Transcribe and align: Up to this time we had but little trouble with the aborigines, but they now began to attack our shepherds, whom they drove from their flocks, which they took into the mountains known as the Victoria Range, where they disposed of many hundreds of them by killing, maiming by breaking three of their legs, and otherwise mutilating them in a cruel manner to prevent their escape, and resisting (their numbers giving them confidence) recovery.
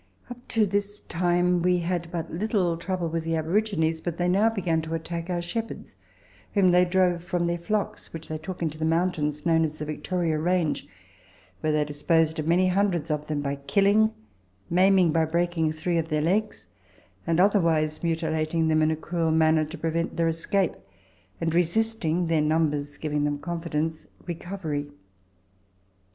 Up 0.31 0.47
to 0.47 0.65
this 0.65 1.01
time 1.01 1.61
we 1.61 1.77
had 1.77 2.09
but 2.09 2.33
little 2.33 2.75
trouble 2.75 3.07
with 3.07 3.23
the 3.23 3.35
aborigines, 3.35 4.01
but 4.01 4.17
they 4.17 4.27
now 4.27 4.49
began 4.49 4.81
to 4.81 4.95
attack 4.95 5.29
our 5.29 5.43
shepherds, 5.43 5.95
whom 6.55 6.71
they 6.71 6.85
drove 6.85 7.23
from 7.23 7.45
their 7.45 7.59
flocks, 7.59 8.11
which 8.11 8.27
they 8.27 8.39
took 8.39 8.63
into 8.63 8.79
the 8.79 8.83
mountains 8.83 9.45
known 9.45 9.63
as 9.63 9.77
the 9.77 9.85
Victoria 9.85 10.39
Range, 10.39 10.87
where 11.59 11.71
they 11.71 11.85
disposed 11.85 12.39
of 12.39 12.47
many 12.47 12.67
hundreds 12.69 13.11
of 13.11 13.27
them 13.27 13.41
by 13.41 13.57
killing, 13.57 14.11
maiming 14.71 15.11
by 15.11 15.23
breaking 15.25 15.71
three 15.71 15.99
of 15.99 16.07
their 16.07 16.19
legs, 16.23 16.65
and 17.27 17.39
otherwise 17.39 18.01
mutilating 18.03 18.69
them 18.69 18.81
in 18.81 18.89
a 18.89 18.95
cruel 18.95 19.29
manner 19.29 19.65
to 19.65 19.77
prevent 19.77 20.17
their 20.17 20.27
escape, 20.29 20.75
and 21.39 21.53
resisting 21.53 22.25
(their 22.25 22.41
numbers 22.41 22.97
giving 22.97 23.23
them 23.23 23.37
confidence) 23.37 24.07
recovery. 24.25 24.89